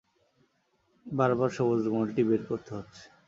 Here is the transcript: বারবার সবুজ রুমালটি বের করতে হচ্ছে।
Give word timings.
বারবার 1.05 1.49
সবুজ 1.57 1.79
রুমালটি 1.85 2.21
বের 2.29 2.41
করতে 2.49 2.71
হচ্ছে। 2.77 3.03